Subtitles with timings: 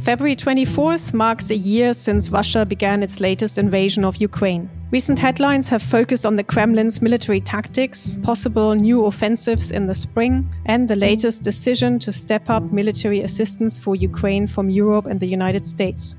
[0.00, 4.70] February 24th marks a year since Russia began its latest invasion of Ukraine.
[4.92, 10.48] Recent headlines have focused on the Kremlin's military tactics, possible new offensives in the spring,
[10.66, 15.26] and the latest decision to step up military assistance for Ukraine from Europe and the
[15.26, 16.14] United States.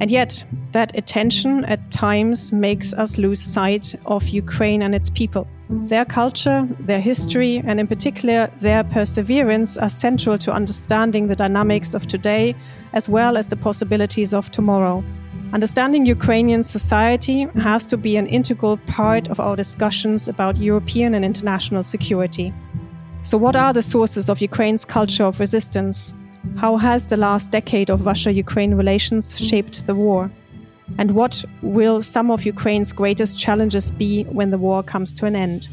[0.00, 5.48] And yet, that attention at times makes us lose sight of Ukraine and its people.
[5.68, 11.94] Their culture, their history, and in particular their perseverance are central to understanding the dynamics
[11.94, 12.54] of today
[12.92, 15.02] as well as the possibilities of tomorrow.
[15.52, 21.24] Understanding Ukrainian society has to be an integral part of our discussions about European and
[21.24, 22.52] international security.
[23.22, 26.12] So, what are the sources of Ukraine's culture of resistance?
[26.54, 30.30] How has the last decade of Russia Ukraine relations shaped the war?
[30.96, 35.36] And what will some of Ukraine's greatest challenges be when the war comes to an
[35.36, 35.68] end?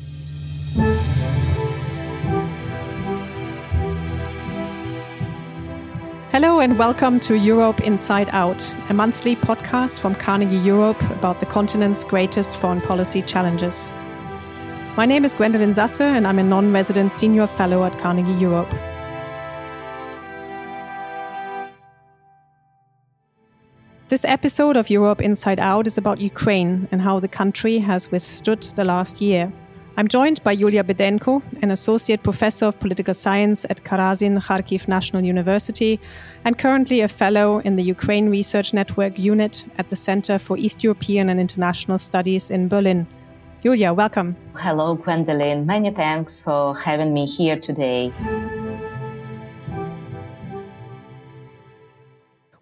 [6.31, 11.45] Hello and welcome to Europe Inside Out, a monthly podcast from Carnegie Europe about the
[11.45, 13.91] continent's greatest foreign policy challenges.
[14.97, 18.73] My name is Gwendolyn Sasse and I'm a non resident senior fellow at Carnegie Europe.
[24.13, 28.61] This episode of Europe Inside Out is about Ukraine and how the country has withstood
[28.75, 29.51] the last year.
[29.97, 35.23] I'm joined by Yuliya Bidenko, an associate professor of political science at Karazin Kharkiv National
[35.23, 35.99] University
[36.45, 40.83] and currently a fellow in the Ukraine Research Network unit at the Center for East
[40.83, 43.07] European and International Studies in Berlin.
[43.63, 44.35] Yuliya, welcome.
[44.55, 45.65] Hello, Gwendolyn.
[45.65, 48.13] Many thanks for having me here today.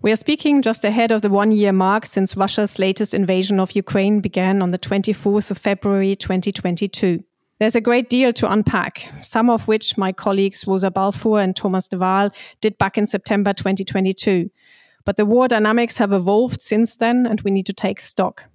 [0.03, 3.73] We are speaking just ahead of the one year mark since Russia's latest invasion of
[3.73, 7.23] Ukraine began on the 24th of February 2022.
[7.59, 11.87] There's a great deal to unpack, some of which my colleagues Rosa Balfour and Thomas
[11.87, 14.49] de Waal did back in September 2022.
[15.05, 18.45] But the war dynamics have evolved since then, and we need to take stock.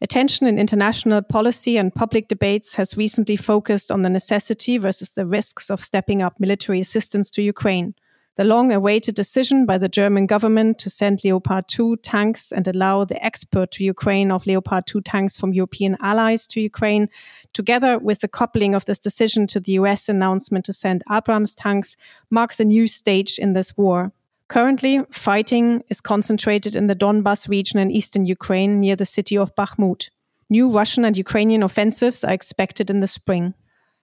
[0.00, 5.26] Attention in international policy and public debates has recently focused on the necessity versus the
[5.26, 7.94] risks of stepping up military assistance to Ukraine
[8.36, 13.04] the long awaited decision by the German government to send Leopard 2 tanks and allow
[13.04, 17.08] the export to Ukraine of Leopard 2 tanks from European allies to Ukraine,
[17.54, 21.96] together with the coupling of this decision to the US announcement to send Abrams tanks,
[22.28, 24.12] marks a new stage in this war.
[24.48, 29.54] Currently, fighting is concentrated in the Donbas region in eastern Ukraine near the city of
[29.56, 30.10] Bakhmut.
[30.50, 33.54] New Russian and Ukrainian offensives are expected in the spring.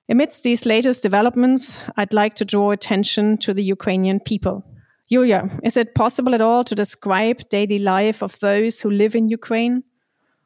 [0.10, 4.66] Amidst these latest developments, I'd like to draw attention to the Ukrainian people.
[5.10, 9.30] Yuliya, is it possible at all to describe daily life of those who live in
[9.30, 9.84] Ukraine?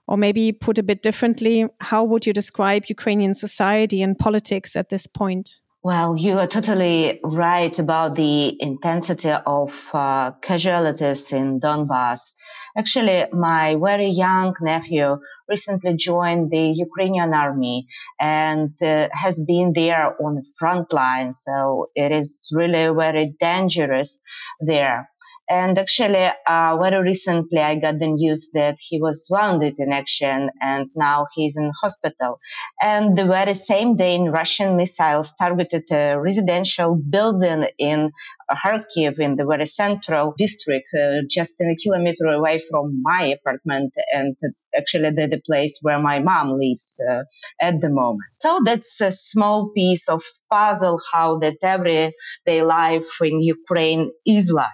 [0.08, 4.90] Or maybe put a bit differently, how would you describe Ukrainian society and politics at
[4.90, 5.60] this point?
[5.84, 12.32] Well, you are totally right about the intensity of uh, casualties in Donbass.
[12.78, 15.18] Actually, my very young nephew
[15.50, 17.88] recently joined the Ukrainian army
[18.20, 21.34] and uh, has been there on the front line.
[21.34, 24.22] So it is really very dangerous
[24.60, 25.10] there.
[25.50, 30.50] And actually, uh, very recently, I got the news that he was wounded in action
[30.60, 32.40] and now he's in hospital.
[32.82, 38.12] And the very same day, Russian missiles targeted a residential building in
[38.52, 44.36] Kharkiv in the very central district, uh, just a kilometer away from my apartment and
[44.76, 47.24] actually the, the place where my mom lives uh,
[47.62, 48.22] at the moment.
[48.40, 54.68] So that's a small piece of puzzle how that everyday life in Ukraine is like.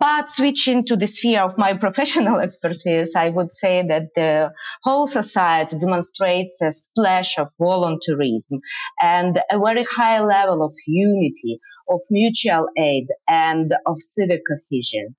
[0.00, 4.52] But switching to the sphere of my professional expertise, I would say that the
[4.84, 8.60] whole society demonstrates a splash of volunteerism
[9.00, 15.16] and a very high level of unity, of mutual aid, and of civic cohesion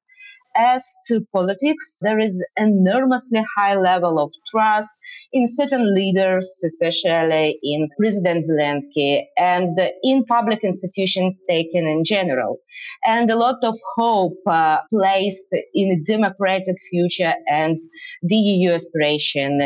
[0.59, 4.92] as to politics, there is enormously high level of trust
[5.31, 12.58] in certain leaders, especially in President Zelensky and in public institutions taken in general.
[13.06, 17.82] And a lot of hope uh, placed in a democratic future and
[18.22, 19.59] the EU aspiration.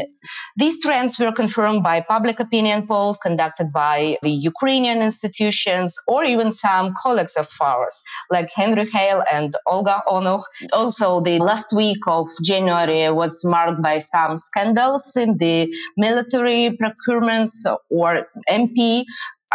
[0.57, 6.51] These trends were confirmed by public opinion polls conducted by the Ukrainian institutions or even
[6.51, 10.43] some colleagues of ours, like Henry Hale and Olga Onuch
[10.83, 17.55] also the last week of January was marked by some scandals in the military procurements
[17.89, 19.05] or MP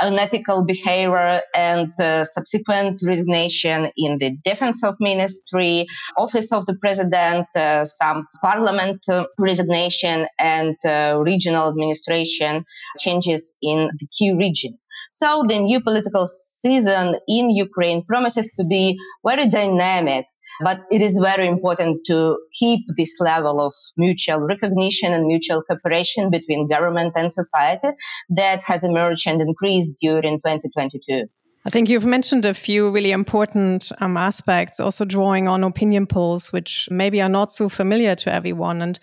[0.00, 5.86] unethical behavior and uh, subsequent resignation in the defense of ministry,
[6.16, 12.64] office of the president, uh, some parliament uh, resignation and uh, regional administration
[12.98, 14.86] changes in the key regions.
[15.10, 18.96] So the new political season in Ukraine promises to be
[19.26, 20.26] very dynamic
[20.60, 26.30] But it is very important to keep this level of mutual recognition and mutual cooperation
[26.30, 27.88] between government and society
[28.30, 31.26] that has emerged and increased during 2022.
[31.66, 36.52] I think you've mentioned a few really important um, aspects, also drawing on opinion polls,
[36.52, 38.80] which maybe are not so familiar to everyone.
[38.80, 38.98] And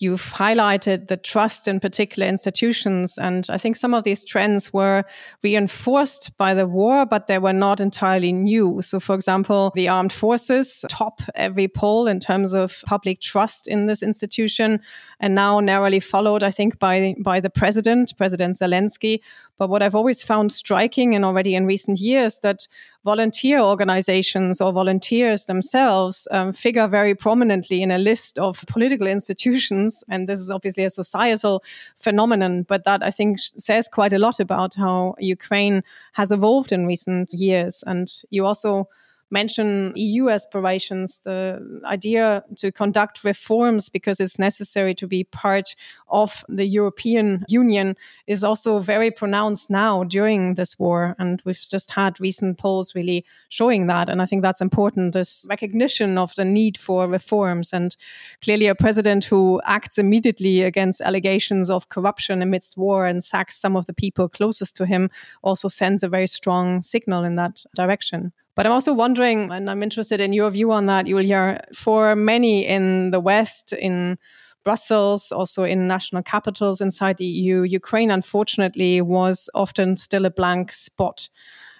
[0.00, 3.18] You've highlighted the trust in particular institutions.
[3.18, 5.04] And I think some of these trends were
[5.42, 8.80] reinforced by the war, but they were not entirely new.
[8.80, 13.86] So, for example, the armed forces top every poll in terms of public trust in
[13.86, 14.80] this institution,
[15.20, 19.20] and now narrowly followed, I think, by, by the president, President Zelensky.
[19.58, 22.68] But what I've always found striking and already in recent years that
[23.04, 30.04] volunteer organizations or volunteers themselves um, figure very prominently in a list of political institutions.
[30.08, 31.64] And this is obviously a societal
[31.96, 35.82] phenomenon, but that I think says quite a lot about how Ukraine
[36.12, 37.82] has evolved in recent years.
[37.86, 38.88] And you also
[39.30, 45.74] mention EU aspirations, the idea to conduct reforms because it's necessary to be part
[46.08, 47.96] of the European Union
[48.26, 51.14] is also very pronounced now during this war.
[51.18, 54.08] And we've just had recent polls really showing that.
[54.08, 57.72] And I think that's important this recognition of the need for reforms.
[57.72, 57.96] And
[58.42, 63.76] clearly, a president who acts immediately against allegations of corruption amidst war and sacks some
[63.76, 65.10] of the people closest to him
[65.42, 68.32] also sends a very strong signal in that direction.
[68.58, 72.66] But I'm also wondering, and I'm interested in your view on that, Julia, for many
[72.66, 74.18] in the West, in
[74.64, 80.72] Brussels, also in national capitals inside the EU, Ukraine, unfortunately, was often still a blank
[80.72, 81.28] spot.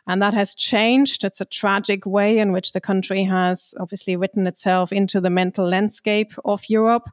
[0.06, 1.24] And that has changed.
[1.24, 5.68] It's a tragic way in which the country has obviously written itself into the mental
[5.68, 7.10] landscape of Europe.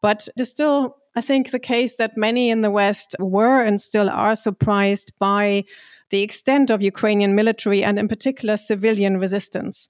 [0.00, 4.08] But is still, I think, the case that many in the West were and still
[4.08, 5.66] are surprised by
[6.14, 9.88] the extent of Ukrainian military and, in particular, civilian resistance.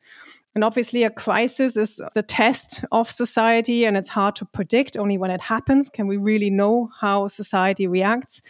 [0.55, 4.97] And obviously, a crisis is the test of society, and it's hard to predict.
[4.97, 8.41] Only when it happens can we really know how society reacts.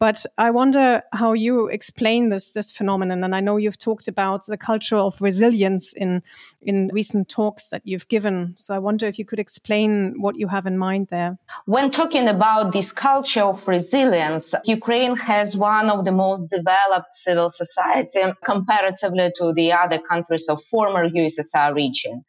[0.00, 3.22] But I wonder how you explain this this phenomenon.
[3.22, 6.22] And I know you've talked about the culture of resilience in
[6.62, 8.54] in recent talks that you've given.
[8.56, 11.36] So I wonder if you could explain what you have in mind there.
[11.66, 17.50] When talking about this culture of resilience, Ukraine has one of the most developed civil
[17.50, 22.24] society comparatively to the other countries of former USSR region.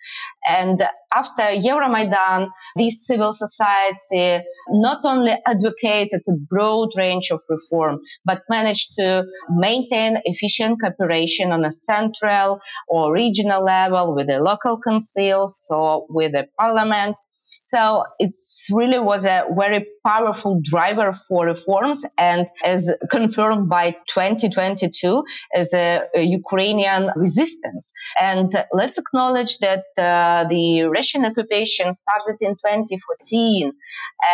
[0.46, 8.42] And after Euromaidan, this civil society not only advocated a broad range of reform, but
[8.50, 15.68] managed to maintain efficient cooperation on a central or regional level with the local councils
[15.70, 17.16] or with the parliament
[17.62, 25.24] so it's really was a very powerful driver for reforms and as confirmed by 2022
[25.54, 27.94] as a, a Ukrainian resistance.
[28.20, 33.72] And let's acknowledge that uh, the Russian occupation started in 2014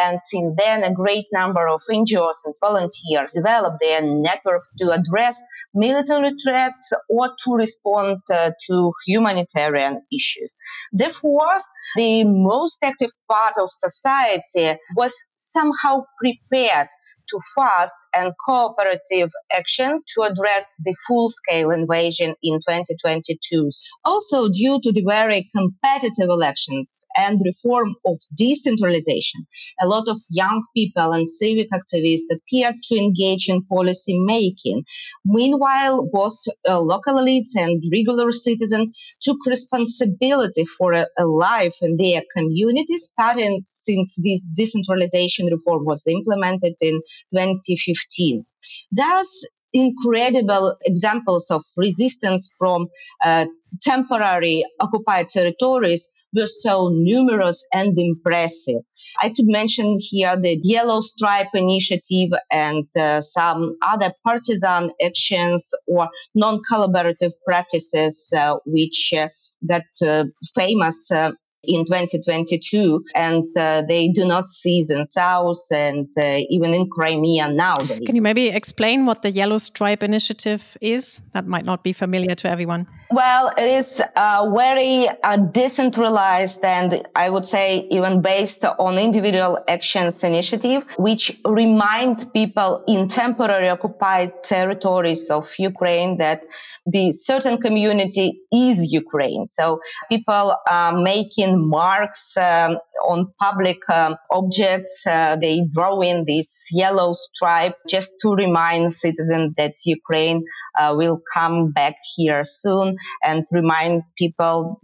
[0.01, 5.41] and since then a great number of NGOs and volunteers developed their network to address
[5.73, 10.57] military threats or to respond uh, to humanitarian issues.
[10.93, 11.57] Therefore,
[11.97, 16.87] the most active part of society was somehow prepared
[17.29, 23.69] to fast and cooperative actions to address the full scale invasion in 2022.
[24.05, 29.45] Also, due to the very competitive elections and reform of decentralization,
[29.81, 34.83] a lot of young people and civic activists appeared to engage in policy making.
[35.25, 36.37] Meanwhile, both
[36.67, 38.89] uh, local elites and regular citizens
[39.21, 46.05] took responsibility for a, a life in their communities, starting since this decentralization reform was
[46.07, 48.45] implemented in 2015.
[48.91, 52.87] Thus, incredible examples of resistance from
[53.23, 53.45] uh,
[53.81, 58.81] temporary occupied territories were so numerous and impressive.
[59.21, 66.09] I could mention here the Yellow Stripe Initiative and uh, some other partisan actions or
[66.35, 69.29] non collaborative practices uh, which uh,
[69.65, 71.31] got uh, famous uh,
[71.67, 77.49] in 2022, and uh, they do not cease in South and uh, even in Crimea
[77.49, 78.01] nowadays.
[78.05, 81.21] Can you maybe explain what the Yellow Stripe Initiative is?
[81.33, 82.87] That might not be familiar to everyone.
[83.09, 89.59] Well, it is a very uh, decentralized and I would say even based on individual
[89.67, 96.43] actions initiative, which remind people in temporary occupied territories of Ukraine that
[96.89, 99.45] the certain community is Ukraine.
[99.45, 99.79] So
[100.09, 105.05] people are making marks um, on public um, objects.
[105.05, 110.45] Uh, they draw in this yellow stripe just to remind citizens that Ukraine
[110.79, 114.79] uh, will come back here soon and remind people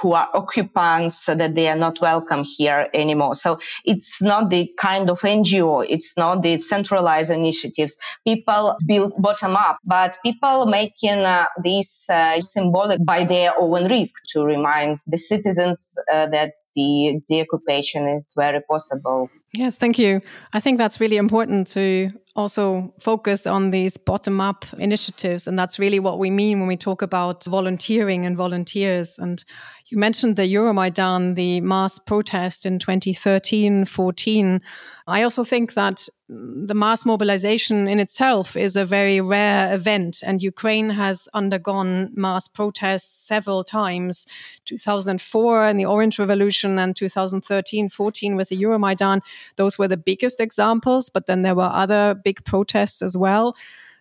[0.00, 3.34] who are occupants that they are not welcome here anymore.
[3.34, 5.86] So it's not the kind of NGO.
[5.88, 7.96] It's not the centralized initiatives.
[8.26, 14.14] People build bottom up, but people making uh, this uh, symbolic by their own risk
[14.28, 19.30] to remind the citizens uh, that the deoccupation is very possible.
[19.52, 20.20] Yes, thank you.
[20.52, 25.46] I think that's really important to also focus on these bottom up initiatives.
[25.46, 29.18] And that's really what we mean when we talk about volunteering and volunteers.
[29.18, 29.44] And
[29.88, 34.62] you mentioned the Euromaidan, the mass protest in 2013 14.
[35.06, 40.42] I also think that the mass mobilization in itself is a very rare event, and
[40.42, 44.26] Ukraine has undergone mass protests several times
[44.64, 49.20] 2004 and the Orange Revolution, and 2013 14 with the Euromaidan.
[49.56, 53.54] Those were the biggest examples, but then there were other big protests as well.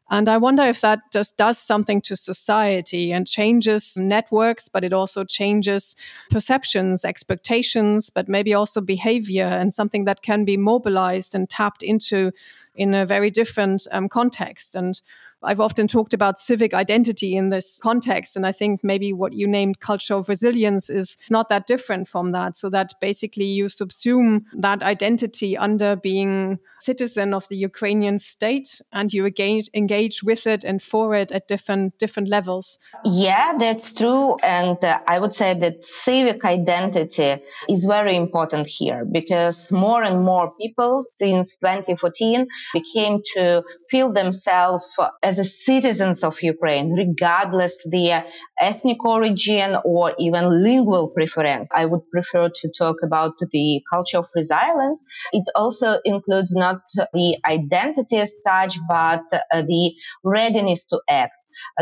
[0.10, 4.94] And I wonder if that just does something to society and changes networks, but it
[4.94, 5.96] also changes
[6.30, 12.32] perceptions, expectations, but maybe also behavior and something that can be mobilized and tapped into
[12.76, 14.76] in a very different um, context.
[14.76, 15.00] And
[15.44, 18.36] I've often talked about civic identity in this context.
[18.36, 22.32] And I think maybe what you named culture of resilience is not that different from
[22.32, 22.56] that.
[22.56, 29.12] So that basically you subsume that identity under being citizen of the Ukrainian state and
[29.14, 32.80] you engage, engage with it and for it at different, different levels.
[33.06, 34.38] Yeah, that's true.
[34.44, 40.24] And uh, I would say that civic identity is very important here because more and
[40.24, 44.86] more people since 2014 became to feel themselves
[45.22, 48.30] as citizens of Ukraine, regardless their uh,
[48.60, 51.72] ethnic origin or even lingual preference.
[51.74, 55.04] I would prefer to talk about the culture of resilience.
[55.32, 56.82] It also includes not
[57.14, 59.94] the identity as such, but uh, the
[60.24, 61.34] readiness to act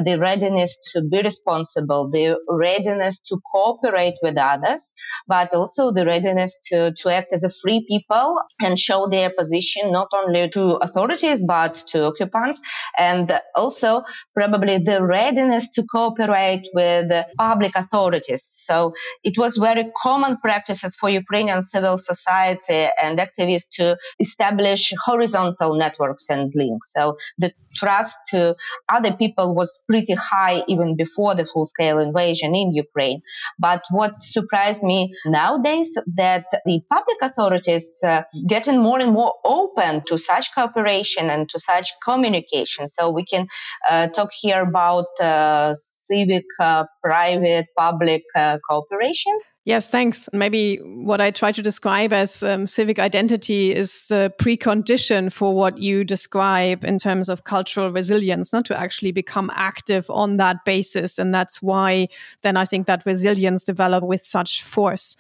[0.04, 4.94] the readiness to be responsible, the readiness to cooperate with others,
[5.28, 9.92] but also the readiness to, to act as a free people and show their position
[9.92, 12.60] not only to authorities but to occupants,
[12.98, 14.04] and also
[14.36, 18.50] probably the readiness to cooperate with public authorities.
[18.54, 25.76] So it was very common practices for Ukrainian civil society and activists to establish horizontal
[25.76, 26.94] networks and links.
[26.94, 28.56] So the trust to
[28.90, 33.22] other people was pretty high even before the full scale invasion in Ukraine.
[33.60, 40.04] But what surprised me nowadays that the public authorities uh, getting more and more open
[40.08, 42.88] to such cooperation and to such communication.
[42.88, 43.48] So we can
[43.90, 49.40] uh, talk here about uh, civic, uh, private, public uh, cooperation.
[49.64, 50.28] Yes, thanks.
[50.34, 55.78] Maybe what I try to describe as um, civic identity is the precondition for what
[55.78, 61.20] you describe in terms of cultural resilience, not to actually become active on that basis.
[61.20, 62.08] And that's why
[62.42, 65.16] then I think that resilience developed with such force.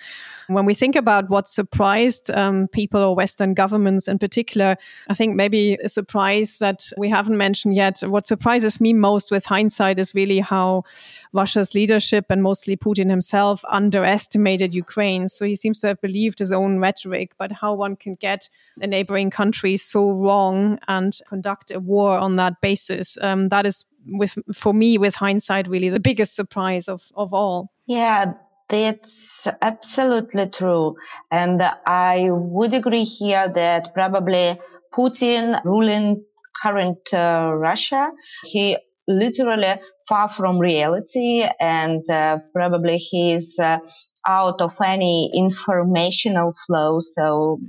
[0.47, 4.75] When we think about what surprised um, people or Western governments in particular,
[5.07, 7.99] I think maybe a surprise that we haven't mentioned yet.
[8.01, 10.83] What surprises me most with hindsight is really how
[11.31, 14.30] Russia's leadership and mostly Putin himself underestimated
[14.73, 15.27] Ukraine.
[15.27, 18.49] So he seems to have believed his own rhetoric, but how one can get
[18.81, 23.17] a neighboring country so wrong and conduct a war on that basis.
[23.21, 27.71] Um, that is with for me with hindsight really the biggest surprise of of all
[27.85, 28.33] yeah
[28.71, 30.95] that's absolutely true.
[31.29, 34.59] And I would agree here that probably
[34.93, 36.23] Putin ruling
[36.63, 38.11] current uh, Russia,
[38.45, 43.79] he literally far from reality and uh, probably he's uh,
[44.25, 46.99] out of any informational flow.
[46.99, 47.59] So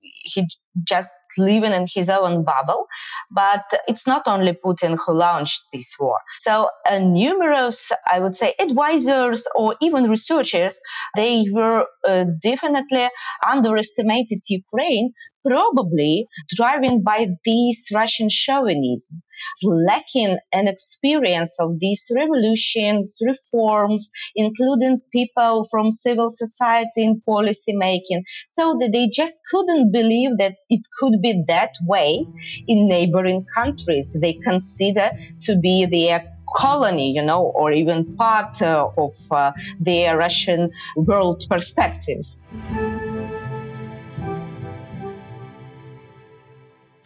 [0.00, 0.46] he
[0.84, 2.86] just living in his own bubble.
[3.30, 6.18] But it's not only Putin who launched this war.
[6.38, 10.80] So uh, numerous, I would say, advisors or even researchers,
[11.16, 13.08] they were uh, definitely
[13.46, 15.12] underestimated Ukraine
[15.48, 19.22] probably driven by this Russian chauvinism,
[19.62, 28.24] lacking an experience of these revolutions, reforms, including people from civil society in policy making,
[28.48, 32.26] so that they just couldn't believe that it could be that way
[32.66, 36.24] in neighboring countries they consider to be their
[36.56, 42.40] colony, you know, or even part uh, of uh, their Russian world perspectives.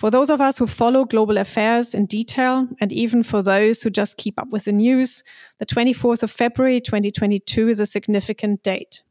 [0.02, 3.88] For those of us who follow global affairs in detail, and even for those who
[3.88, 5.22] just keep up with the news,
[5.60, 9.04] the 24th of February 2022 is a significant date.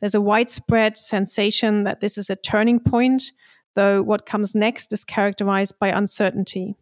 [0.00, 3.32] There's a widespread sensation that this is a turning point,
[3.74, 6.76] though what comes next is characterized by uncertainty.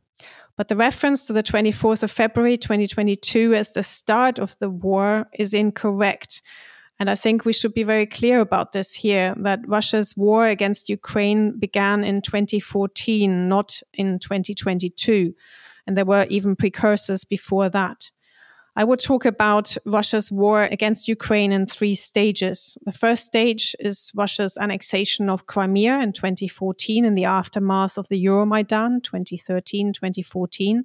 [0.57, 5.27] But the reference to the 24th of February 2022 as the start of the war
[5.37, 6.41] is incorrect.
[7.01, 10.91] And I think we should be very clear about this here that Russia's war against
[10.91, 15.35] Ukraine began in 2014, not in 2022.
[15.87, 18.11] And there were even precursors before that.
[18.77, 22.77] I would talk about Russia's war against Ukraine in three stages.
[22.85, 28.23] The first stage is Russia's annexation of Crimea in 2014 in the aftermath of the
[28.23, 30.85] Euromaidan 2013 2014.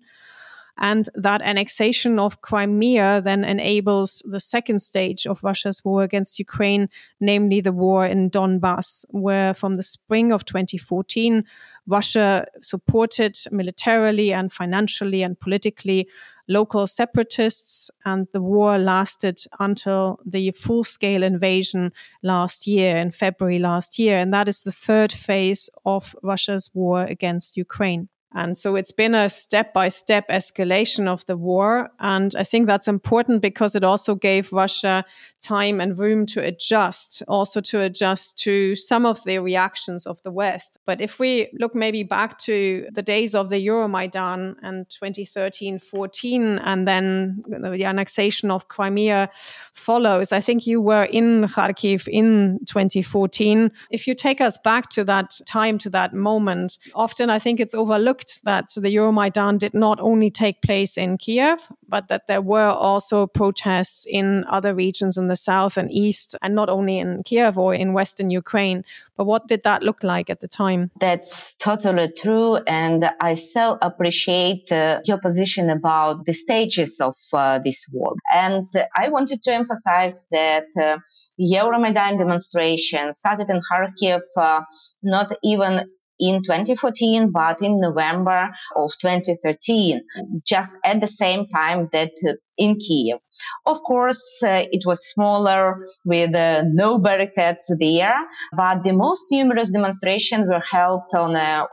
[0.77, 6.89] And that annexation of Crimea then enables the second stage of Russia's war against Ukraine,
[7.21, 11.45] namely the war in Donbass, where from the spring of 2014,
[11.87, 16.09] Russia supported militarily and financially and politically
[16.47, 21.91] local separatists, and the war lasted until the full scale invasion
[22.21, 24.17] last year, in February last year.
[24.17, 28.09] And that is the third phase of Russia's war against Ukraine.
[28.35, 31.89] And so it's been a step by step escalation of the war.
[32.01, 35.05] And I think that's important because it also gave Russia
[35.41, 40.31] time and room to adjust, also to adjust to some of the reactions of the
[40.31, 40.79] West.
[40.85, 46.59] But if we look maybe back to the days of the Euromaidan and 2013 14,
[46.59, 49.29] and then the annexation of Crimea
[49.73, 53.71] follows, I think you were in Kharkiv in 2014.
[53.91, 57.75] If you take us back to that time, to that moment, often I think it's
[57.75, 62.69] overlooked that the Euromaidan did not only take place in Kiev, but that there were
[62.69, 67.57] also protests in other regions in the south and east, and not only in Kiev
[67.57, 68.83] or in western Ukraine.
[69.17, 70.91] But what did that look like at the time?
[70.99, 72.57] That's totally true.
[72.67, 78.15] And I so appreciate uh, your position about the stages of uh, this war.
[78.33, 80.97] And I wanted to emphasize that uh,
[81.39, 84.61] Euromaidan demonstration started in Kharkiv uh,
[85.01, 85.89] not even
[86.19, 90.01] in 2014, but in November of 2013,
[90.45, 93.19] just at the same time that uh, in Kiev.
[93.65, 98.15] Of course, uh, it was smaller with uh, no barricades there,
[98.55, 101.65] but the most numerous demonstrations were held on a,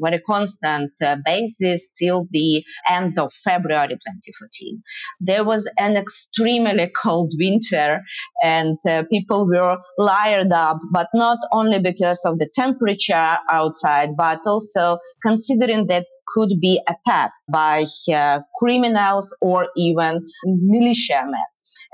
[0.00, 4.82] very constant uh, basis till the end of February 2014.
[5.20, 8.02] There was an extremely cold winter
[8.42, 14.40] and uh, people were layered up, but not only because of the temperature outside, but
[14.46, 21.44] also considering that could be attacked by uh, criminals or even militiamen.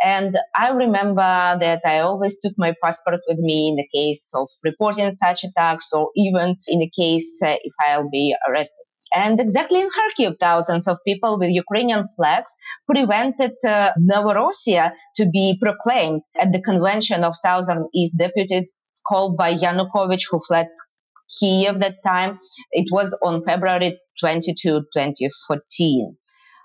[0.04, 4.48] And I remember that I always took my passport with me in the case of
[4.64, 8.84] reporting such attacks or even in the case uh, if I'll be arrested.
[9.14, 12.52] And exactly in Kharkiv, thousands of people with Ukrainian flags
[12.90, 19.54] prevented uh, Novorossiya to be proclaimed at the convention of Southern East deputies called by
[19.54, 20.68] Yanukovych, who fled
[21.38, 22.38] Kiev that time.
[22.72, 26.16] It was on February 22, 2014.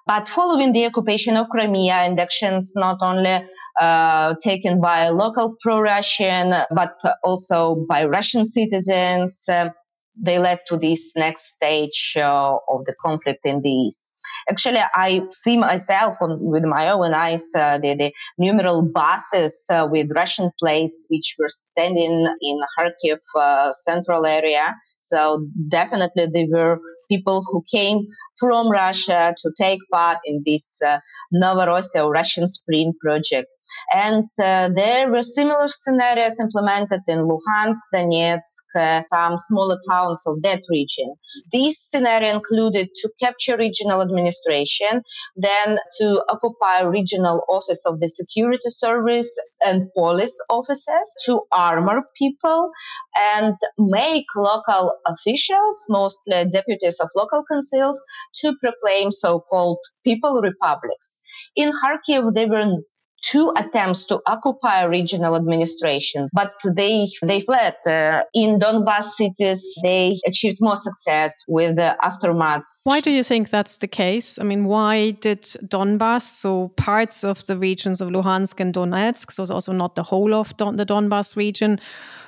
[0.05, 3.45] But following the occupation of Crimea and actions not only
[3.79, 9.69] uh, taken by local pro-Russian, but also by Russian citizens, uh,
[10.15, 14.08] they led to this next stage uh, of the conflict in the east.
[14.49, 19.87] Actually, I see myself on, with my own eyes uh, the, the numeral buses uh,
[19.89, 24.75] with Russian plates, which were standing in Kharkiv uh, central area.
[25.01, 26.79] So definitely they were
[27.09, 28.07] people who came
[28.39, 30.99] from Russia to take part in this uh,
[31.33, 33.49] Novorossiya Russian Spring project.
[33.93, 40.41] And uh, there were similar scenarios implemented in Luhansk, Donetsk, uh, some smaller towns of
[40.43, 41.13] that region.
[41.51, 45.03] This scenario included to capture regional administration,
[45.35, 52.71] then to occupy regional office of the security service and police offices, to armor people
[53.15, 58.03] and make local officials, mostly deputies of local councils,
[58.41, 61.17] to proclaim so-called people republics.
[61.55, 62.81] In Kharkiv, there were
[63.21, 67.75] two attempts to occupy regional administration, but they they fled.
[67.85, 72.81] Uh, in Donbas cities, they achieved more success with the aftermaths.
[72.83, 74.39] Why do you think that's the case?
[74.39, 79.53] I mean, why did Donbas, so parts of the regions of Luhansk and Donetsk, so
[79.53, 81.79] also not the whole of Don the Donbas region,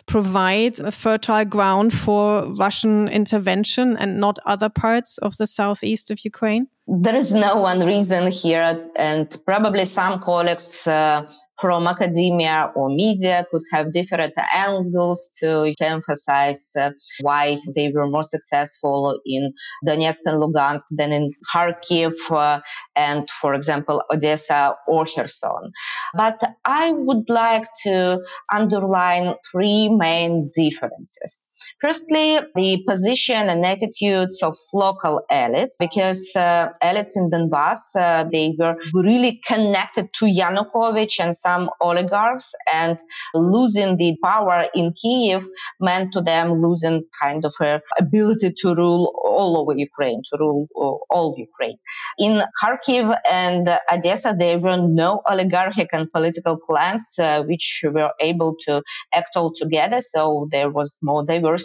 [0.06, 6.26] provide a fertile ground for Russian intervention and not other parts of the southeast of
[6.26, 6.68] Ukraine?
[6.94, 11.22] There is no one reason here, and probably some colleagues uh,
[11.62, 16.90] from academia or media could have different angles to, emphasize uh,
[17.22, 19.54] why they were more successful in
[19.88, 22.60] Donetsk and Lugansk than in Kharkiv uh,
[22.98, 25.72] and, for example, Odessa or Kherson.
[26.14, 31.46] But I would like to underline three main differences.
[31.80, 38.54] Firstly, the position and attitudes of local elites, because uh, elites in Donbass, uh, they
[38.58, 43.00] were really connected to Yanukovych and some oligarchs, and
[43.34, 45.48] losing the power in Kiev
[45.80, 50.68] meant to them losing kind of a ability to rule all over Ukraine, to rule
[50.76, 51.78] uh, all Ukraine.
[52.20, 58.56] In Kharkiv and Odessa, there were no oligarchic and political clans uh, which were able
[58.66, 58.82] to
[59.14, 60.02] act all together.
[60.02, 61.61] So there was more diversity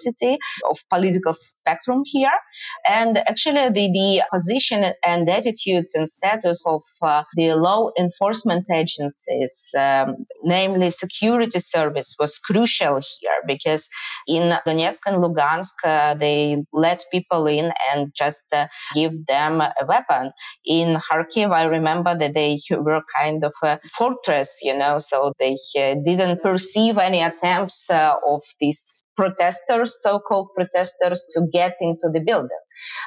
[0.69, 2.31] of political spectrum here.
[2.89, 9.71] And actually, the, the position and attitudes and status of uh, the law enforcement agencies,
[9.79, 13.89] um, namely security service, was crucial here because
[14.27, 19.73] in Donetsk and Lugansk, uh, they let people in and just uh, give them a
[19.87, 20.31] weapon.
[20.65, 25.57] In Kharkiv, I remember that they were kind of a fortress, you know, so they
[25.79, 32.21] uh, didn't perceive any attempts uh, of these protesters, so-called protesters, to get into the
[32.21, 32.59] building.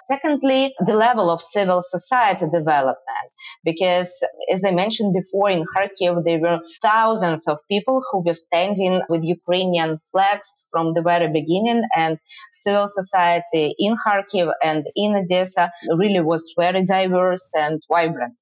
[0.05, 3.27] Secondly, the level of civil society development,
[3.63, 9.01] because as I mentioned before, in Kharkiv, there were thousands of people who were standing
[9.09, 12.17] with Ukrainian flags from the very beginning, and
[12.51, 18.35] civil society in Kharkiv and in Odessa really was very diverse and vibrant.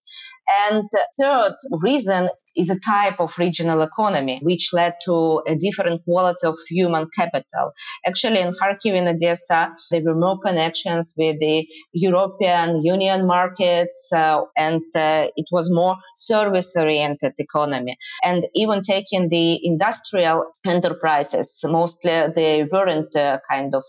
[0.69, 6.47] And third reason is a type of regional economy, which led to a different quality
[6.47, 7.71] of human capital.
[8.06, 14.41] Actually, in Kharkiv and Odessa, there were more connections with the European Union markets, uh,
[14.55, 17.97] and uh, it was more service-oriented economy.
[18.23, 23.83] And even taking the industrial enterprises, mostly they weren't uh, kind of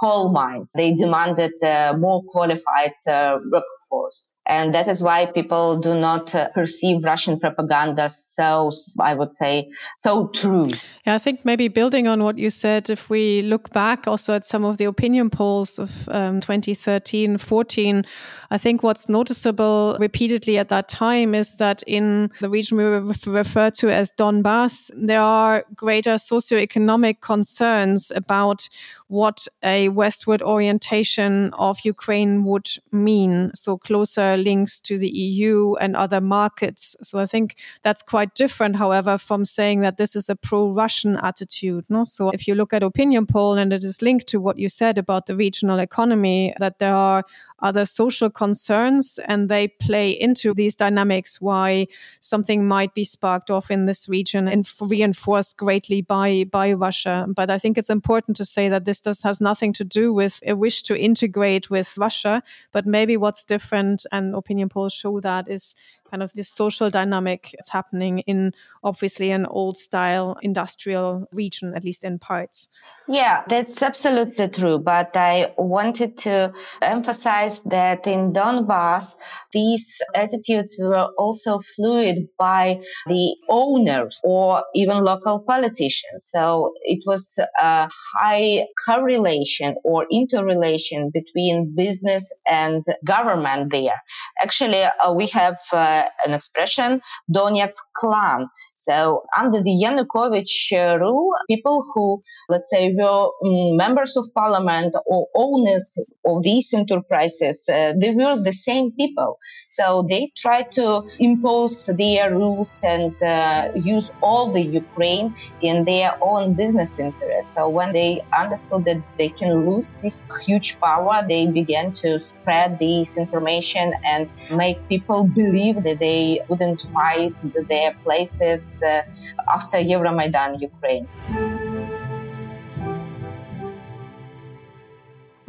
[0.00, 0.72] coal mines.
[0.74, 1.52] They demanded
[1.98, 4.39] more qualified workforce.
[4.50, 9.70] And that is why people do not uh, perceive Russian propaganda so, I would say,
[9.94, 10.68] so true.
[11.06, 14.44] Yeah, I think maybe building on what you said, if we look back also at
[14.44, 18.04] some of the opinion polls of um, 2013, 14,
[18.50, 23.70] I think what's noticeable repeatedly at that time is that in the region we refer
[23.70, 28.68] to as Donbass, there are greater socioeconomic concerns about
[29.10, 33.50] what a westward orientation of Ukraine would mean.
[33.54, 36.96] So closer links to the EU and other markets.
[37.02, 41.84] So I think that's quite different, however, from saying that this is a pro-Russian attitude.
[41.88, 42.04] No?
[42.04, 44.96] So if you look at opinion poll and it is linked to what you said
[44.96, 47.24] about the regional economy, that there are
[47.62, 51.86] other social concerns and they play into these dynamics why
[52.20, 57.26] something might be sparked off in this region and reinforced greatly by by Russia.
[57.28, 60.40] But i think it's important to say that this does has nothing to do with
[60.46, 62.42] a wish to integrate with Russia
[62.72, 65.74] but maybe what's different and opinion polls show that is
[66.10, 71.84] kind of this social dynamic is happening in obviously an old style industrial region, at
[71.84, 72.68] least in parts.
[73.08, 74.78] Yeah, that's absolutely true.
[74.78, 79.16] But I wanted to emphasize that in Donbass,
[79.52, 86.28] these attitudes were also fluid by the owners or even local politicians.
[86.30, 94.00] So it was a high correlation or interrelation between business and government there.
[94.40, 97.00] Actually, uh, we have uh, an expression,
[97.32, 98.48] Donetsk clan.
[98.74, 105.26] So under the Yanukovych rule, people who, let's say, were um, members of parliament or
[105.34, 109.38] owners of these enterprises, uh, they were the same people.
[109.68, 116.16] So they tried to impose their rules and uh, use all the Ukraine in their
[116.20, 117.54] own business interests.
[117.54, 122.78] So when they understood that they can lose this huge power, they began to spread
[122.78, 127.34] this information and make people believe that they wouldn't fight
[127.68, 129.02] their places uh,
[129.48, 131.08] after Euromaidan Ukraine.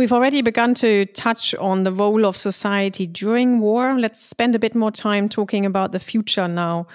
[0.01, 3.99] We've already begun to touch on the role of society during war.
[3.99, 6.88] Let's spend a bit more time talking about the future now.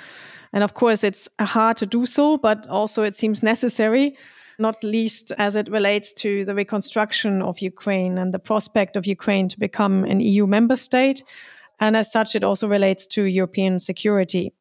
[0.53, 4.17] And of course, it's hard to do so, but also it seems necessary,
[4.59, 9.49] not least as it relates to the reconstruction of Ukraine and the prospect of Ukraine
[9.51, 11.23] to become an EU member state.
[11.79, 14.53] And as such, it also relates to European security.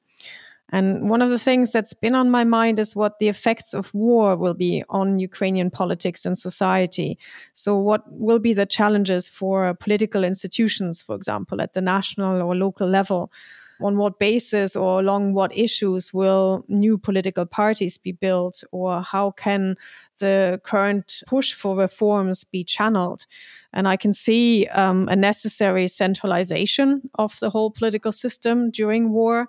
[0.69, 3.93] And one of the things that's been on my mind is what the effects of
[3.93, 7.19] war will be on Ukrainian politics and society.
[7.53, 12.55] So, what will be the challenges for political institutions, for example, at the national or
[12.55, 13.31] local level?
[13.81, 19.31] On what basis or along what issues will new political parties be built, or how
[19.31, 19.75] can
[20.19, 23.25] the current push for reforms be channeled?
[23.73, 29.47] And I can see um, a necessary centralization of the whole political system during war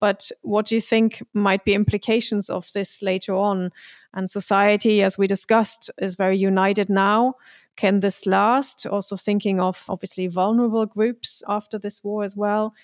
[0.00, 3.70] But what do you think might be implications of this later on?
[4.14, 7.34] And society, as we discussed, is very united now.
[7.76, 8.86] Can this last?
[8.86, 12.74] Also thinking of obviously vulnerable groups after this war as well.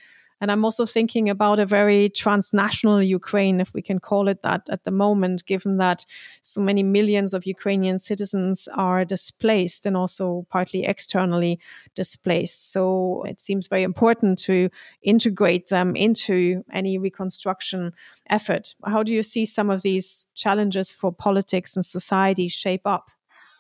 [0.41, 4.69] And I'm also thinking about a very transnational Ukraine, if we can call it that
[4.69, 6.05] at the moment, given that
[6.43, 11.61] so many millions of Ukrainian citizens are displaced and also partly externally
[11.95, 12.73] displaced.
[12.73, 14.69] So it seems very important to
[15.03, 17.93] integrate them into any reconstruction
[18.29, 18.75] effort.
[18.85, 23.11] How do you see some of these challenges for politics and society shape up?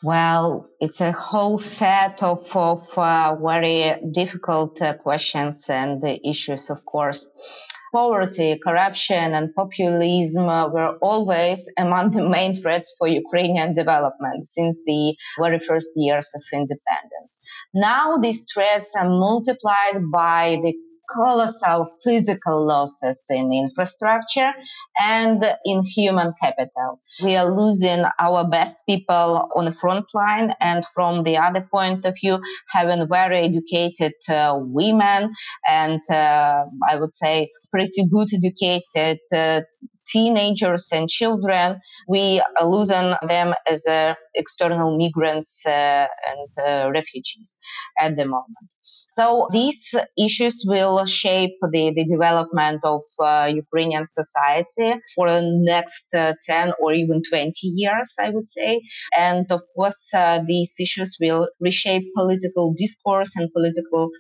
[0.05, 6.85] Well, it's a whole set of, of uh, very difficult uh, questions and issues, of
[6.85, 7.31] course.
[7.90, 15.17] Poverty, corruption, and populism were always among the main threats for Ukrainian development since the
[15.40, 17.40] very first years of independence.
[17.73, 20.75] Now these threats are multiplied by the
[21.11, 24.53] colossal physical losses in infrastructure
[24.99, 27.01] and in human capital.
[27.23, 32.05] We are losing our best people on the front line, and from the other point
[32.05, 35.33] of view, having very educated uh, women
[35.67, 39.62] and uh, I would say pretty good educated uh,
[40.07, 47.59] teenagers and children, we are losing them as uh, external migrants uh, and uh, refugees
[47.99, 48.68] at the moment.
[49.11, 56.12] So these issues will shape the, the development of uh, Ukrainian society for the next
[56.14, 58.83] uh, 10 or even 20 years, I would say.
[59.16, 64.11] And of course, uh, these issues will reshape political discourse and political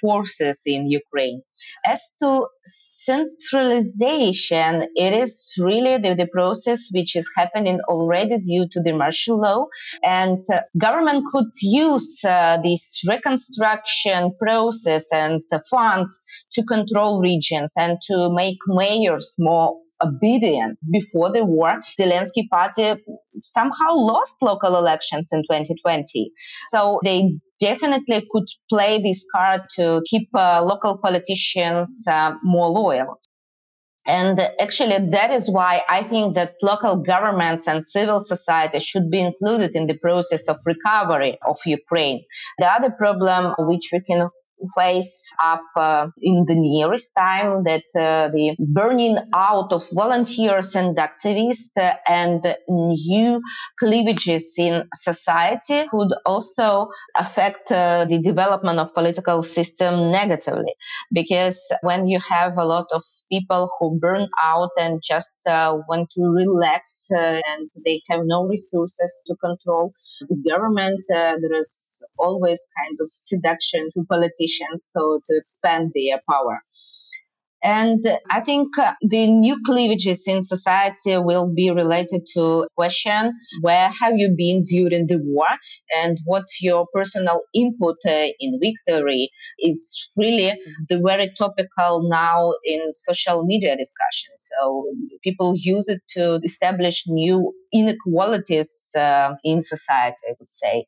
[0.00, 1.42] forces in Ukraine.
[1.84, 8.80] As to centralization, it is really the, the process which is happening already due to
[8.80, 9.59] the martial law.
[10.02, 16.20] And uh, government could use uh, this reconstruction process and funds
[16.52, 20.78] to control regions and to make mayors more obedient.
[20.90, 22.94] Before the war, Zelensky party
[23.42, 26.30] somehow lost local elections in 2020.
[26.66, 33.20] So they definitely could play this card to keep uh, local politicians uh, more loyal.
[34.06, 39.20] And actually, that is why I think that local governments and civil society should be
[39.20, 42.24] included in the process of recovery of Ukraine.
[42.58, 44.30] The other problem which we can
[44.74, 50.96] face up uh, in the nearest time that uh, the burning out of volunteers and
[50.96, 53.40] activists uh, and new
[53.78, 60.74] cleavages in society could also affect uh, the development of political system negatively.
[61.12, 66.10] Because when you have a lot of people who burn out and just uh, want
[66.10, 69.92] to relax and they have no resources to control
[70.28, 76.20] the government there is always kind of seduction to politicians politicians to, to expand their
[76.28, 76.60] power.
[77.62, 83.90] And I think uh, the new cleavages in society will be related to question where
[84.00, 85.46] have you been during the war
[85.94, 89.28] and what's your personal input uh, in victory.
[89.58, 90.58] It's really
[90.88, 94.50] the very topical now in social media discussions.
[94.58, 94.86] So
[95.22, 100.86] people use it to establish new inequalities uh, in society, I would say.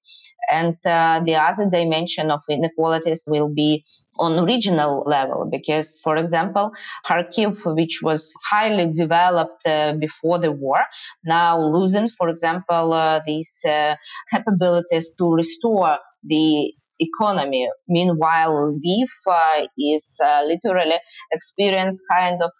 [0.50, 3.84] And uh, the other dimension of inequalities will be
[4.18, 6.72] on regional level because for example
[7.06, 10.84] kharkiv which was highly developed uh, before the war
[11.24, 13.94] now losing for example uh, these uh,
[14.30, 20.98] capabilities to restore the economy meanwhile lviv uh, is uh, literally
[21.32, 22.52] experience kind of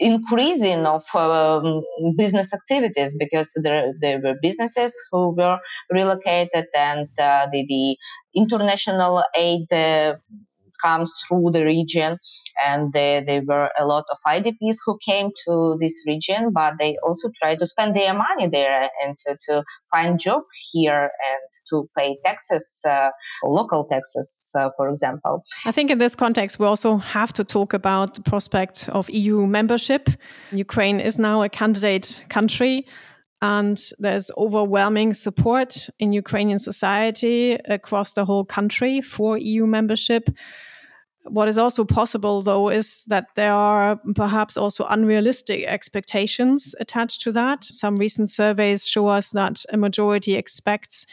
[0.00, 1.82] increasing of um,
[2.16, 5.58] business activities because there, there were businesses who were
[5.90, 7.96] relocated and uh, the, the
[8.34, 10.14] international aid uh,
[10.84, 12.18] comes through the region.
[12.66, 16.96] And there, there were a lot of IDPs who came to this region, but they
[17.06, 21.88] also try to spend their money there and to, to find job here and to
[21.96, 23.08] pay taxes, uh,
[23.44, 25.44] local taxes, uh, for example.
[25.64, 29.46] I think in this context, we also have to talk about the prospect of EU
[29.46, 30.08] membership.
[30.52, 32.86] Ukraine is now a candidate country
[33.40, 40.28] and there's overwhelming support in Ukrainian society across the whole country for EU membership.
[41.28, 47.32] What is also possible, though, is that there are perhaps also unrealistic expectations attached to
[47.32, 47.64] that.
[47.64, 51.06] Some recent surveys show us that a majority expects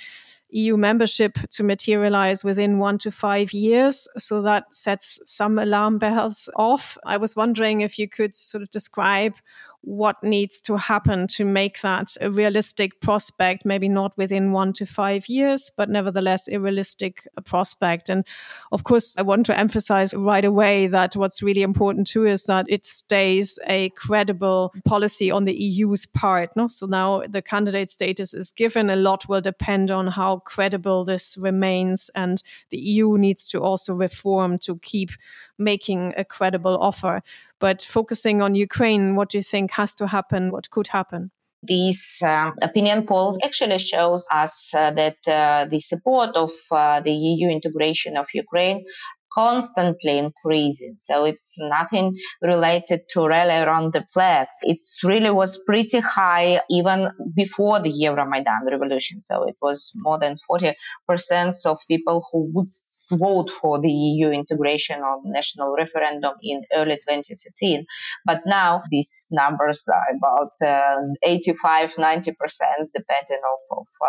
[0.49, 4.07] EU membership to materialize within one to five years.
[4.17, 6.97] So that sets some alarm bells off.
[7.05, 9.33] I was wondering if you could sort of describe
[9.85, 14.85] what needs to happen to make that a realistic prospect, maybe not within one to
[14.85, 18.09] five years, but nevertheless a realistic uh, prospect.
[18.09, 18.25] And
[18.71, 22.65] of course, I want to emphasize right away that what's really important too is that
[22.67, 26.49] it stays a credible policy on the EU's part.
[26.55, 26.67] No?
[26.67, 28.89] So now the candidate status is given.
[28.89, 32.09] A lot will depend on how credible this remains.
[32.15, 35.11] And the EU needs to also reform to keep
[35.57, 37.21] making a credible offer.
[37.59, 40.51] But focusing on Ukraine, what do you think has to happen?
[40.51, 41.31] What could happen?
[41.63, 47.11] These uh, opinion polls actually shows us uh, that uh, the support of uh, the
[47.11, 48.85] EU integration of Ukraine
[49.35, 50.93] constantly increasing.
[50.97, 54.47] So it's nothing related to rally around the flag.
[54.61, 59.19] It really was pretty high even before the Euromaidan revolution.
[59.19, 60.73] So it was more than 40%
[61.65, 62.69] of people who would
[63.11, 67.85] vote for the EU integration on national referendum in early 2013.
[68.25, 72.33] But now these numbers are about uh, 85, 90%
[72.93, 74.07] depending of, of uh,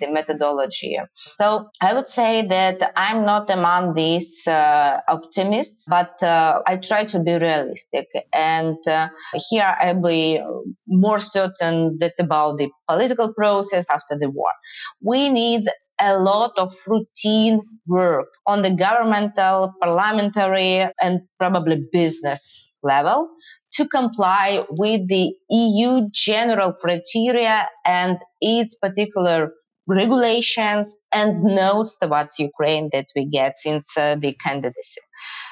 [0.00, 0.98] the methodology.
[1.14, 4.61] So I would say that I'm not among these uh,
[5.08, 8.08] optimists, but uh, I try to be realistic.
[8.32, 9.08] And uh,
[9.50, 10.40] here I'll be
[10.86, 14.50] more certain that about the political process after the war.
[15.00, 15.68] We need
[16.00, 23.28] a lot of routine work on the governmental, parliamentary, and probably business level
[23.74, 29.52] to comply with the EU general criteria and its particular
[29.86, 35.00] regulations and notes towards Ukraine that we get since uh, the candidacy.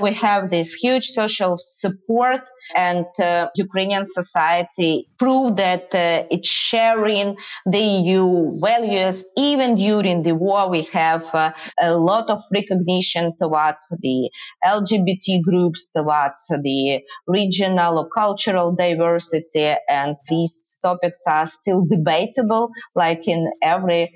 [0.01, 7.37] We have this huge social support and uh, Ukrainian society proved that uh, it's sharing
[7.67, 9.25] the EU values.
[9.37, 14.31] Even during the war, we have uh, a lot of recognition towards the
[14.65, 19.75] LGBT groups, towards the regional or cultural diversity.
[19.89, 24.13] And these topics are still debatable, like in every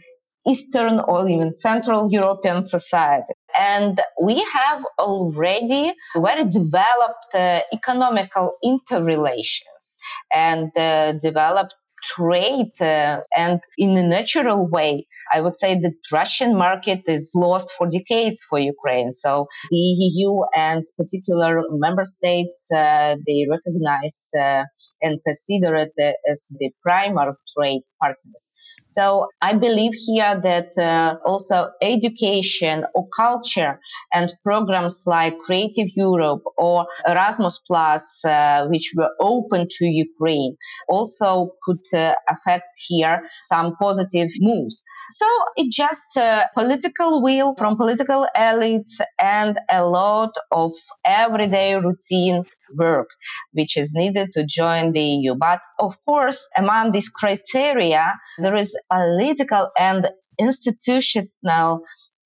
[0.47, 3.33] Eastern or even Central European society.
[3.59, 9.97] And we have already very developed uh, economical interrelations
[10.33, 16.57] and uh, developed trade uh, and in a natural way i would say the russian
[16.57, 23.17] market is lost for decades for ukraine so the eu and particular member states uh,
[23.27, 24.65] they recognized uh,
[25.01, 25.93] and consider it
[26.31, 28.53] as the primary trade partners.
[28.87, 33.81] So I believe here that uh, also education or culture
[34.13, 40.57] and programs like Creative Europe or Erasmus Plus, uh, which were open to Ukraine,
[40.89, 41.29] also
[41.65, 44.85] could uh, affect here some positive moves.
[45.11, 50.73] So it's just uh, political will from political elites and a lot of
[51.05, 52.45] everyday routine
[52.77, 53.09] work
[53.53, 55.35] which is needed to join the EU.
[55.35, 57.94] But of course, among these criteria,
[58.39, 61.83] there is a political and institutional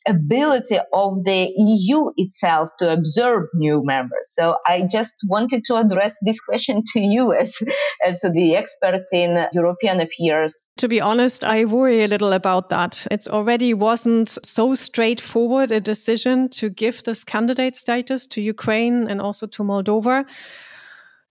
[0.07, 4.33] ability of the EU itself to absorb new members.
[4.33, 7.59] So I just wanted to address this question to you as,
[8.05, 10.71] as the expert in European affairs.
[10.79, 13.07] To be honest, I worry a little about that.
[13.11, 19.21] It already wasn't so straightforward a decision to give this candidate status to Ukraine and
[19.21, 20.25] also to Moldova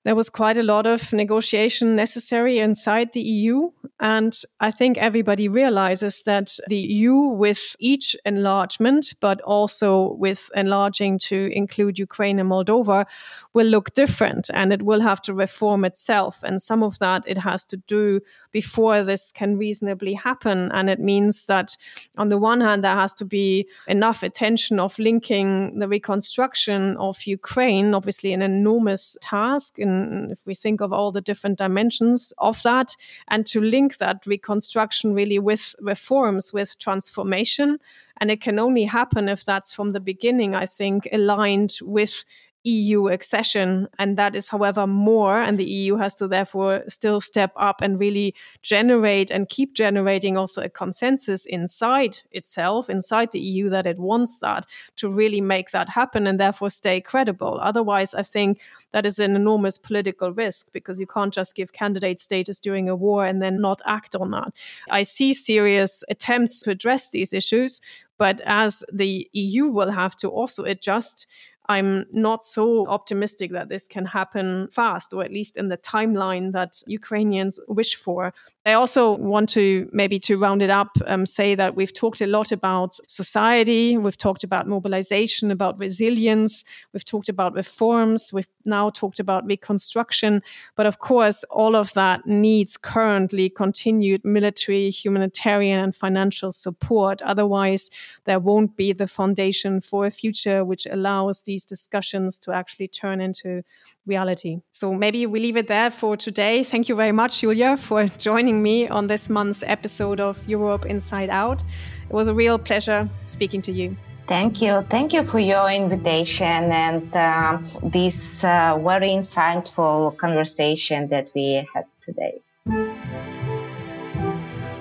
[0.07, 3.71] there was quite a lot of negotiation necessary inside the EU.
[3.99, 11.19] And I think everybody realizes that the EU, with each enlargement, but also with enlarging
[11.27, 13.05] to include Ukraine and Moldova,
[13.53, 16.41] will look different and it will have to reform itself.
[16.41, 18.21] And some of that it has to do
[18.53, 20.71] before this can reasonably happen.
[20.71, 21.75] And it means that
[22.17, 27.25] on the one hand, there has to be enough attention of linking the reconstruction of
[27.25, 32.33] Ukraine, obviously an enormous task in Um, if we think of all the different dimensions
[32.37, 32.95] of that,
[33.27, 37.77] and to link that reconstruction really with reforms, with transformation.
[38.19, 42.25] And it can only happen if that's from the beginning, I think, aligned with
[42.67, 43.87] EU accession.
[43.97, 45.41] And that is, however, more.
[45.41, 50.37] And the EU has to therefore still step up and really generate and keep generating
[50.37, 54.65] also a consensus inside itself, inside the EU, that it wants that
[54.97, 57.59] to really make that happen and therefore stay credible.
[57.61, 58.59] Otherwise, I think
[58.91, 62.95] that is an enormous political risk because you can't just give candidate status during a
[62.95, 64.53] war and then not act on that.
[64.89, 67.81] I see serious attempts to address these issues.
[68.17, 71.27] But as the EU will have to also adjust
[71.69, 76.53] I'm not so optimistic that this can happen fast, or at least in the timeline
[76.53, 78.33] that Ukrainians wish for.
[78.65, 82.27] I also want to maybe to round it up, um, say that we've talked a
[82.27, 88.89] lot about society, we've talked about mobilization, about resilience, we've talked about reforms, we've now
[88.89, 90.41] talked about reconstruction.
[90.75, 97.21] But of course, all of that needs currently continued military, humanitarian, and financial support.
[97.21, 97.89] Otherwise,
[98.25, 103.19] there won't be the foundation for a future which allows these discussions to actually turn
[103.19, 103.63] into
[104.05, 104.59] reality.
[104.71, 106.63] So maybe we leave it there for today.
[106.63, 111.31] Thank you very much, Yuliya, for joining me on this month's episode of Europe Inside
[111.31, 111.63] Out.
[112.09, 113.97] It was a real pleasure speaking to you.
[114.27, 114.85] Thank you.
[114.89, 121.85] Thank you for your invitation and uh, this uh, very insightful conversation that we had
[122.01, 122.35] today.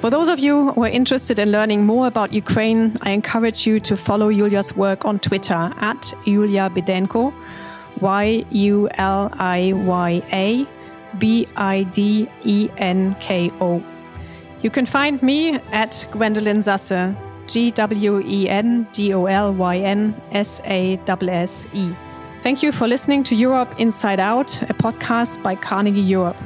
[0.01, 3.80] For those of you who are interested in learning more about Ukraine, I encourage you
[3.80, 7.34] to follow Yuliya's work on Twitter at Yuliya Bidenko,
[8.01, 10.66] Y U L I Y A
[11.18, 13.82] B I D E N K O.
[14.61, 17.16] You can find me at Gwendolyn Sasse,
[17.47, 21.90] G W E N D O L Y N S A S S E.
[22.42, 26.36] Thank you for listening to Europe Inside Out, a podcast by Carnegie Europe.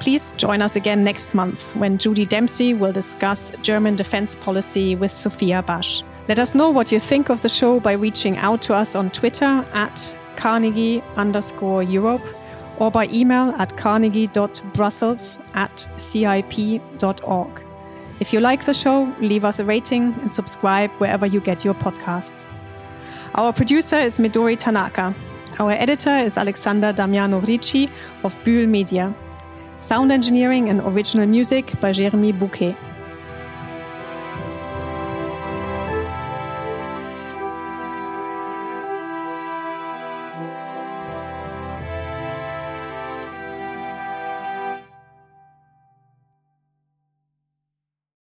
[0.00, 5.10] Please join us again next month when Judy Dempsey will discuss German defense policy with
[5.10, 6.02] Sophia Besch.
[6.26, 9.10] Let us know what you think of the show by reaching out to us on
[9.10, 12.22] Twitter at carnegie underscore Europe
[12.78, 17.62] or by email at carnegie.brussels at ceip.org.
[18.20, 21.74] If you like the show, leave us a rating and subscribe wherever you get your
[21.74, 22.46] podcasts.
[23.34, 25.14] Our producer is Midori Tanaka.
[25.58, 27.90] Our editor is Alexander Damiano Ricci
[28.24, 29.14] of Bühl Media.
[29.80, 32.76] Sound engineering and original music by Jeremy Bouquet.